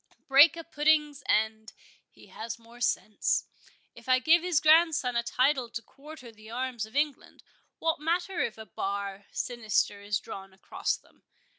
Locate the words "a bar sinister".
8.57-10.01